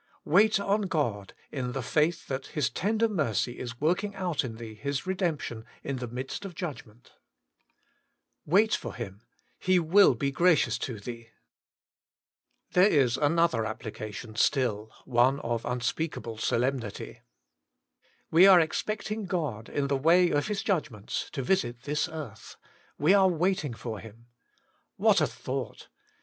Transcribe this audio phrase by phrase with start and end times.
[0.19, 4.55] * Wait on God, in the faith that His tender mercy is working out in
[4.55, 7.11] thee His redemption in the midst of judgment:
[8.43, 9.21] wait for Him,
[9.59, 11.29] He will be gracious to thee.
[12.71, 17.21] There is another application still, one of xm speakable solemnity.
[18.31, 22.55] We are expecting God, in the way of His judgments, to visit this earth:
[22.97, 24.25] we are waiting for Him.
[24.97, 25.89] What a thought!